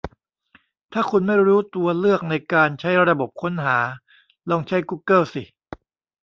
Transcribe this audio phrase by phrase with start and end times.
[0.93, 3.77] ถ้าคุณไม่รู้ตัวเลือกในการใช้ระบบค้นหา
[4.49, 5.43] ลองใช้กูเกิ้ลสิ